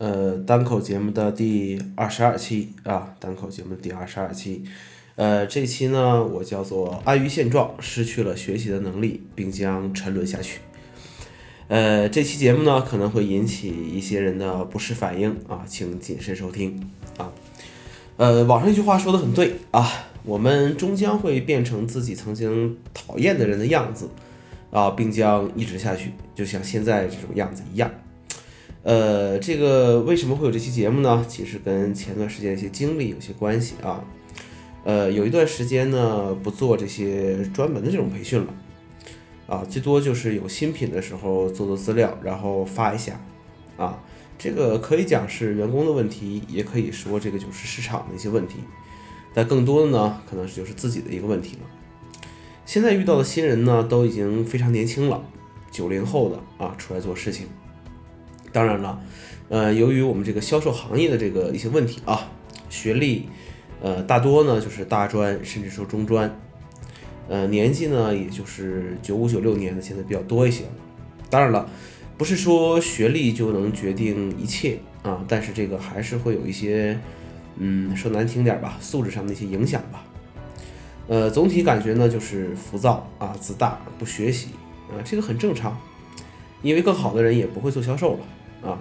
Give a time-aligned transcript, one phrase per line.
[0.00, 4.64] 呃，单口节目的第二十二期啊，单口节目第二十二期，
[5.16, 10.60] 呃，这期呢，我叫做安于现状，失去了学习的能力，并将沉沦下去。
[11.68, 17.30] 呃，这期节目呢，可能会引起一些人的不适反应啊，请谨慎收听啊。
[18.16, 19.86] 呃，网上一句话说的很对啊，
[20.24, 24.08] 我们终将会变成自己曾经讨厌的人的样子
[24.70, 27.90] 啊，并将一直下去，就像现在这种样子一样。
[28.82, 31.24] 呃，这个为什么会有这期节目呢？
[31.28, 34.02] 其实跟前段时间一些经历有些关系啊。
[34.82, 38.54] 呃，有一段时间呢，不做这些专门的这种培训了，
[39.46, 43.20] 啊，最多就是有新品的时候做做资料，然后发一下，
[43.76, 44.02] 啊，
[44.38, 48.60] 这个可以讲是员工的问题，也可以说这个就是市场的一些问题，
[49.34, 52.30] 但更多的呢，可能是就是自己的一个问题了。
[52.64, 55.22] 现在遇到的新人呢，都已经非常年轻了，
[55.70, 57.46] 九零后的啊，出来做事情。
[58.52, 59.00] 当然了，
[59.48, 62.28] 呃，由于我们这个销售行业的这个一些问题啊，
[62.68, 63.28] 学历，
[63.80, 66.36] 呃，大多呢就是大专，甚至说中专，
[67.28, 70.64] 呃，年纪呢也就是九五九六年的，现在比较多一些。
[71.28, 71.68] 当然了，
[72.18, 76.98] 不是说学历就能决定一切啊，但是这个还是会有一些，
[77.56, 80.04] 嗯，说难听点吧，素质上的一些影响吧。
[81.06, 84.48] 呃，总体感觉呢就是浮躁啊，自大，不学习
[84.88, 85.78] 啊，这个很正常，
[86.62, 88.20] 因为更好的人也不会做销售了。
[88.62, 88.78] 啊，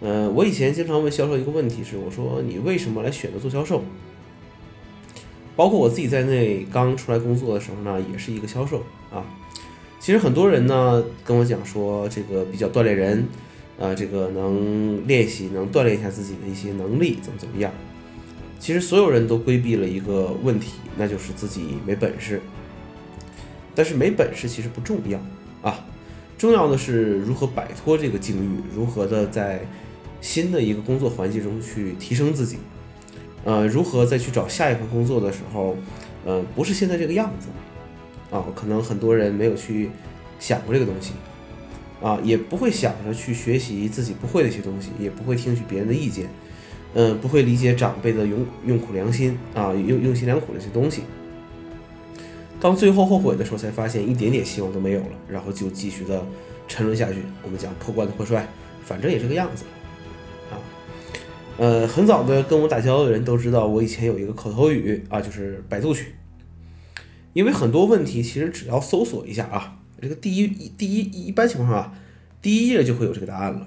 [0.00, 3.82] 嗯，我以前经常问销售一个问题是，我说你为什么来选择做销售？
[5.54, 8.82] 包括我自己在内，刚出来工作的时候呢，也是一个销售
[9.12, 9.24] 啊。
[10.00, 13.28] 其实很多人呢跟我讲说，这个比较锻炼人，
[13.78, 17.70] 啊，这个能练习，能锻炼一下自己的一些能力，怎么怎么样。
[18.58, 22.40] 其实所有人都规避了一个问题，那就是自己没本事。
[23.74, 25.18] 但是没本事其实不重要
[25.62, 25.84] 啊。
[26.36, 29.60] 重要的是如何摆脱这个境遇，如何的在
[30.20, 32.58] 新的一个工作环境中去提升自己，
[33.44, 35.76] 呃，如何再去找下一份工作的时候，
[36.24, 37.48] 呃，不是现在这个样子，
[38.34, 39.90] 啊，可能很多人没有去
[40.38, 41.12] 想过这个东西，
[42.02, 46.28] 啊，也不会想着去学习自己不会的一些东西，也不会听取别人的意见，
[46.94, 51.02] 嗯，不会理解长辈的用用苦良心啊，用用心良苦的一些东西。
[52.62, 56.24] 当最后后悔的时候，才发现一点点希望都没有了，然后就继续的
[56.68, 57.16] 沉沦下去。
[57.42, 58.46] 我们讲破罐子破摔，
[58.84, 59.64] 反正也这个样子
[60.48, 60.54] 啊。
[61.58, 66.14] 呃，很早的跟我打交道的人都知道，我以前有一个口头语啊，就是百度去。
[67.32, 71.94] 因为很多问题其实只要搜索一下啊，这个第一第一一般情况下啊，
[72.40, 73.66] 第一页就会有这个答案了。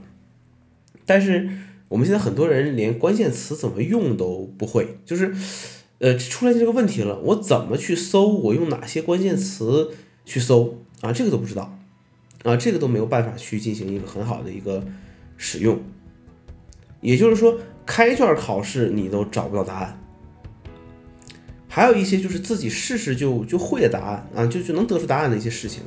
[1.06, 1.50] 但是
[1.90, 5.36] 我们现在很多人连关键词怎么用都不会，就是。
[6.00, 8.28] 呃，出现这个问题了，我怎么去搜？
[8.28, 9.92] 我用哪些关键词
[10.26, 11.14] 去搜啊？
[11.14, 11.78] 这个都不知道，
[12.44, 14.84] 啊，这个都没有办法去进行一个很好的一个
[15.38, 15.80] 使用。
[17.00, 20.02] 也就是说，开卷考试你都找不到答案。
[21.70, 25.84] 还有一些就是自己试试就就会的答案啊，就就能得出答案的一些事情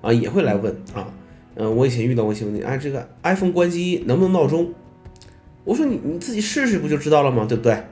[0.00, 1.12] 啊，也会来问啊。
[1.56, 4.72] 嗯，我以前遇到过一些问题，哎，这个 iPhone 关机能不能闹钟？
[5.64, 7.44] 我说你你自己试试不就知道了吗？
[7.46, 7.82] 对不对？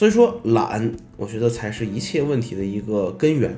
[0.00, 3.54] 所以说懒，我觉得才是一切问题的一个根源。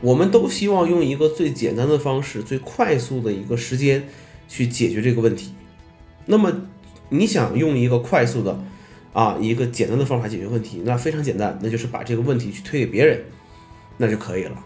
[0.00, 4.06] 我们都希望用一个最简单的方式、最快速的一个时间
[4.46, 5.52] 去解决这个问题。
[6.26, 6.68] 那么
[7.08, 8.62] 你想用一个快速的
[9.12, 13.24] 啊一个简单的方法解决问题，那非常简单，那就是把这个问题去推给别人，
[13.96, 14.64] 那就可以了。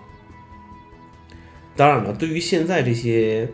[1.74, 3.48] 当然了，对于现在这些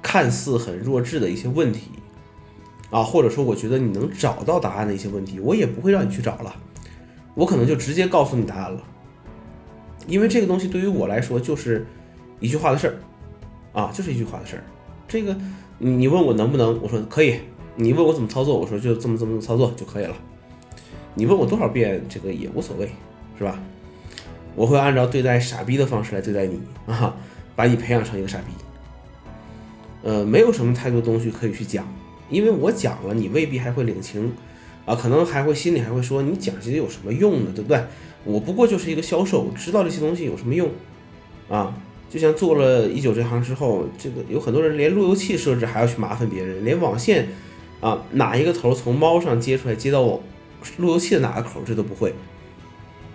[0.00, 1.88] 看似很弱智的一些问题。
[2.92, 6.54] 啊，或者说，我觉得你能找到答案的一些问题，我也不会让你去找了，
[7.34, 8.80] 我可能就直接告诉你答案了，
[10.06, 11.86] 因为这个东西对于我来说就是
[12.38, 14.62] 一句话的事儿，啊，就是一句话的事儿。
[15.08, 15.36] 这个
[15.78, 17.40] 你问我能不能，我说可以。
[17.74, 20.14] 你问我怎么操作，我说就这么这么操作就可以了。
[21.14, 22.90] 你问我多少遍，这个也无所谓，
[23.38, 23.58] 是吧？
[24.54, 27.16] 我会按照对待傻逼的方式来对待你啊，
[27.56, 28.52] 把你培养成一个傻逼。
[30.02, 31.86] 呃，没有什么太多东西可以去讲。
[32.32, 34.32] 因为我讲了，你未必还会领情，
[34.86, 37.52] 啊，可能还会心里还会说你讲这些有什么用呢？
[37.54, 37.80] 对不对？
[38.24, 40.70] 我不过就是一个销售，我知道这些东西有什么用？
[41.48, 41.74] 啊，
[42.08, 47.28] 就像做了一久这行之后，这个有很多人连路由器设置还要去麻烦别人，连网线
[47.80, 50.22] 啊哪一个头从猫上接出来接到我
[50.78, 52.14] 路由器的哪个口这都不会，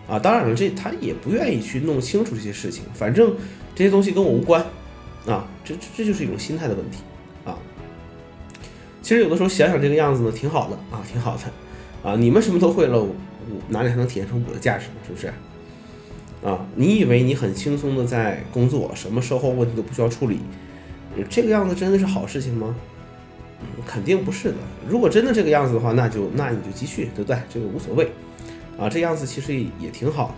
[0.07, 3.33] 啊，当然了，这他也不愿意去弄清楚这些事情，反正
[3.74, 4.63] 这些东西跟我无关，
[5.25, 7.00] 啊，这这就是一种心态的问题。
[9.07, 13.07] 其实有的时候想想这个样子呢，挺好的啊，挺好的，啊，你们什么都会了，我
[13.69, 14.95] 哪里还能体现出我的价值呢？
[15.07, 15.27] 是不是？
[16.45, 20.42] 啊，你以为你很轻松的在工作，什么售后问题都不需要处理，
[21.30, 22.75] 这个样子真的是好事情吗？
[23.62, 24.56] 嗯肯定不是的。
[24.89, 27.38] 如果真的这个样子的话，那就那你就继续，对不对？
[27.50, 28.12] 这个无所谓，
[28.77, 30.36] 啊，这样子其实也挺好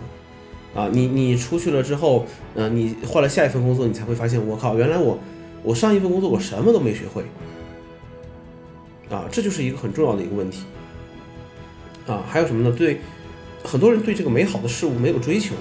[0.74, 2.24] 的，啊，你你出去了之后，
[2.54, 5.18] 嗯，你换了下一份工作，你才会发现，我靠，原来我
[5.64, 7.24] 我上一份工作我什么都没学会，
[9.10, 10.64] 啊，这就是一个很重要的一个问题，
[12.06, 12.74] 啊，还有什么呢？
[12.74, 13.00] 对，
[13.64, 15.54] 很多人对这个美好的事物没有追求，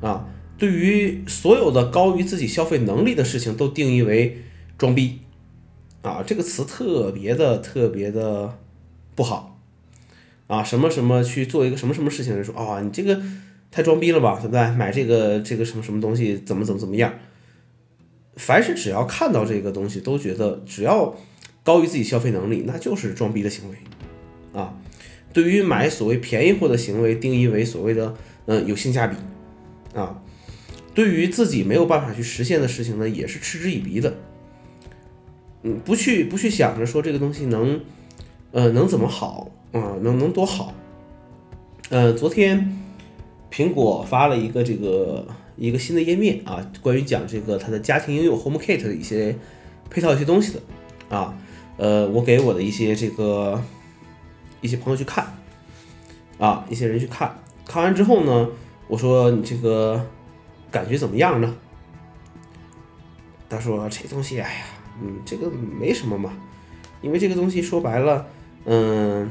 [0.00, 4.42] 啊，对于所有的高于自己消费能力的事情都定义为
[4.76, 5.20] 装逼。
[6.00, 8.56] 啊，这个词特别的特别的
[9.16, 9.58] 不好
[10.46, 10.62] 啊！
[10.62, 13.20] 什么什么去做一个什么什么事情，人说啊，你这个
[13.72, 14.70] 太装逼了吧，对不对？
[14.70, 17.12] 买这个这个什么什么东西，怎么怎么怎么样？
[18.36, 21.16] 凡是只要看到这个东西，都觉得只要
[21.68, 23.76] 高于自己消费能力，那就是装逼的行为
[24.58, 24.72] 啊！
[25.34, 28.14] 对于买所谓便宜货的行为，定义为所谓的
[28.46, 29.18] 嗯有性价比
[29.94, 30.22] 啊！
[30.94, 34.14] 对于自己没有办法去实现的事情呢，也是嗤之以鼻的。
[35.62, 37.78] 嗯，不去不去想着说这个东西能，
[38.52, 39.94] 呃，能怎么好啊？
[40.00, 40.72] 能能多好？
[41.90, 42.80] 呃，昨天
[43.52, 45.26] 苹果发了一个这个
[45.58, 49.36] 一个新的页面啊，关于讲这个它的家庭应用 HomeKit 的一些
[49.90, 51.38] 配套一些东西的啊。
[51.78, 53.58] 呃，我给我的一些这个
[54.60, 55.26] 一些朋友去看
[56.38, 58.50] 啊，一些人去看看完之后呢，
[58.88, 60.04] 我说你这个
[60.70, 61.54] 感觉怎么样呢？
[63.48, 64.64] 他说这东西，哎呀。
[65.00, 66.32] 嗯，这个没什么嘛，
[67.00, 68.26] 因为这个东西说白了，
[68.64, 69.30] 嗯，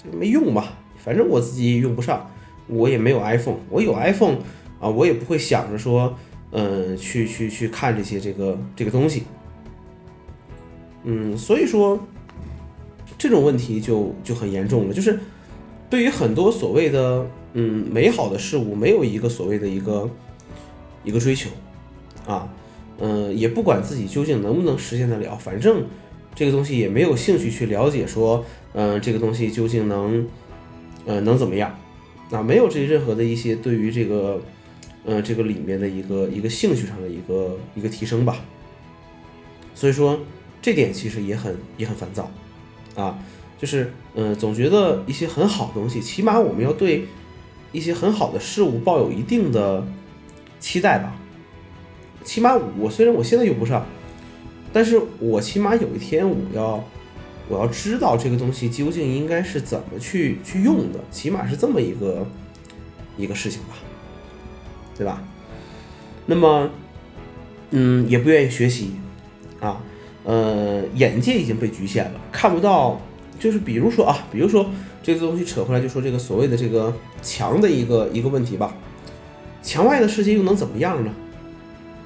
[0.00, 2.30] 这个没用吧，反正我自己用不上，
[2.68, 4.36] 我也没有 iPhone，我有 iPhone
[4.78, 6.16] 啊，我也不会想着说，
[6.52, 9.24] 嗯，去去去看这些这个这个东西，
[11.10, 11.98] 嗯，所以说
[13.16, 15.18] 这种问题就就很严重了，就是
[15.88, 20.10] 对于很多所谓的嗯美好的事物，没有一个所谓的一个
[21.02, 21.48] 一个追求
[22.26, 22.52] 啊。
[23.00, 25.86] 嗯，也不管自己究竟能不能实现得了，反正
[26.34, 28.44] 这个东西也没有兴趣去了解，说，
[28.74, 30.28] 嗯，这个东西究竟能，
[31.06, 31.74] 呃，能怎么样？
[32.30, 34.42] 啊，没有这任何的一些对于这个，
[35.06, 38.36] 嗯，这个里面的一个一个兴趣上的一个一个提升吧。
[39.74, 40.18] 所以说，
[40.68, 42.30] 这点其实也很也很烦躁，
[42.94, 43.18] 啊，
[43.56, 47.06] 就是，嗯，总觉得一些很好的东西，起码我们要对
[47.72, 49.82] 一些很好的事物抱有一定的
[50.60, 51.16] 期待吧。
[52.22, 53.86] 起码我虽然我现在用不上，
[54.70, 56.84] 但是我起码有一天我要
[57.48, 62.26] 我要知道这个东西究竟应该是怎么去去用的，起码是这么一个
[63.16, 63.76] 一个事情吧，
[64.94, 65.24] 对吧？
[66.26, 66.70] 那么，
[67.70, 68.90] 嗯，也不愿意学习
[69.60, 69.80] 啊，
[70.28, 73.00] 呃，眼界已经被局限了，看不到，
[73.40, 74.68] 就是比如说啊，比如说
[75.02, 78.74] 这个东西扯回来就说这个所谓的这个墙的一个一个问题吧，
[79.62, 81.10] 墙外的世界又能怎么样呢？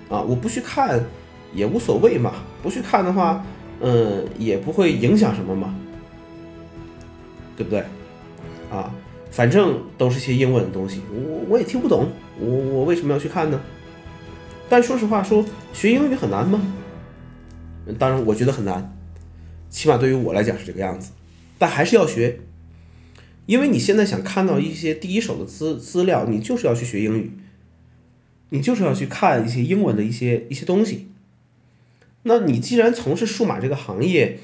[0.08, 1.04] 啊，我不去看
[1.52, 3.44] 也无所谓嘛，不去看的话，
[3.80, 5.74] 嗯，也不会影响什么嘛，
[7.56, 7.80] 对不对？
[8.70, 8.94] 啊，
[9.32, 12.06] 反正都是些英文的东西，我我也听不懂，
[12.38, 13.60] 我我为什么要去看呢？
[14.68, 16.60] 但说实话，说学英语很难吗？
[17.94, 18.96] 当然，我觉得很难，
[19.70, 21.12] 起码对于我来讲是这个样子，
[21.58, 22.40] 但还是要学，
[23.46, 27.32] 因为你现在想看到一些第一手的资资料，你就是要去学英语。
[28.54, 31.08] 你就是要去看一些英文的一些一些东西，
[32.24, 34.40] 那你既然从事数码这个行业，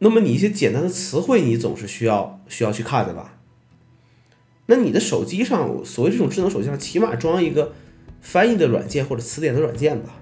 [0.00, 3.38] 那么你一些简单的词汇你总是需要需要去看的吧？
[4.66, 7.74] 那你的手机上，所谓这种智能手机上，起码装一个
[8.20, 10.20] 翻译的软件或者词典的软件吧？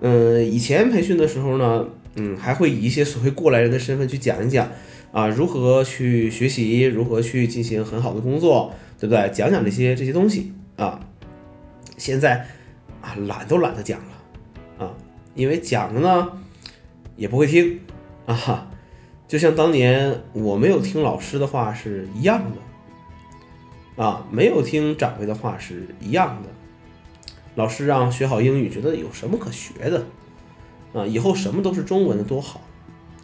[0.00, 4.68] 嗯，以前培训的时候呢，嗯，还会以一些所谓过来人的身份去讲一讲
[5.12, 9.30] 啊，如何去学习，如何去进行很好的工作，对不对？
[9.30, 11.00] 讲讲这些这些东西啊。
[11.98, 12.46] 现在
[13.02, 14.92] 啊，懒都懒得讲了啊，
[15.34, 16.28] 因为讲了呢
[17.16, 17.78] 也不会听
[18.24, 18.70] 啊，
[19.28, 22.42] 就像当年我没有听老师的话是一样
[23.96, 26.48] 的啊，没有听长辈的话是一样的。
[27.54, 30.06] 老师让学好英语，觉得有什么可学的
[30.92, 31.06] 啊？
[31.06, 32.60] 以后什么都是中文的多好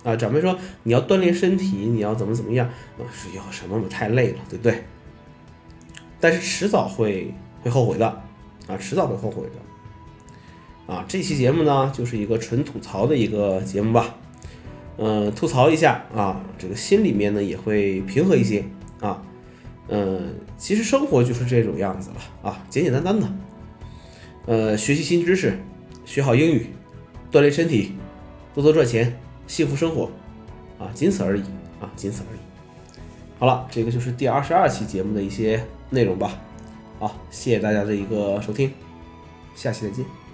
[0.04, 0.14] 啊！
[0.16, 2.68] 长辈说你要锻炼身体，你要怎么怎么样？
[3.12, 4.84] 是有什么太累了，对不对？
[6.20, 8.06] 但是迟早会会后悔的。
[8.66, 10.92] 啊，迟早会后悔的。
[10.92, 14.16] 啊，这期节目呢，就是一个纯吐槽的一个节目吧。
[14.98, 18.64] 嗯，吐槽一下啊，这个心里面呢也会平和一些
[19.00, 19.22] 啊。
[19.88, 23.28] 嗯，其实生活就是这种样子了啊，简简单单的。
[24.46, 25.58] 呃，学习新知识，
[26.04, 26.68] 学好英语，
[27.32, 27.92] 锻炼身体，
[28.54, 30.10] 多多赚钱，幸福生活
[30.78, 31.42] 啊，仅此而已
[31.80, 32.38] 啊，仅此而已。
[33.38, 36.38] 好了，这个就是第二十二期节目的一些内容吧。
[36.98, 38.72] 好，谢谢大家的一个收听，
[39.54, 40.25] 下期再见。